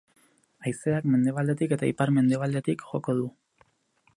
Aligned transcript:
Haizeak 0.69 1.05
mendebaldetik 1.15 1.75
eta 1.77 1.91
ipar-mendebaldetik 1.91 2.85
joko 2.93 3.17
du. 3.21 3.29